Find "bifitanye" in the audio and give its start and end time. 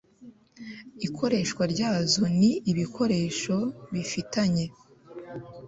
3.93-4.65